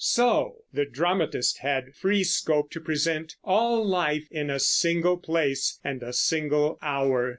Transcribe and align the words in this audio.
So 0.03 0.63
the 0.73 0.85
dramatist 0.85 1.59
had 1.59 1.93
free 1.93 2.23
scope 2.23 2.71
to 2.71 2.79
present 2.81 3.35
all 3.43 3.85
life 3.87 4.27
in 4.31 4.49
a 4.49 4.57
single 4.59 5.17
place 5.17 5.79
and 5.83 6.01
a 6.01 6.11
single 6.11 6.79
hour. 6.81 7.29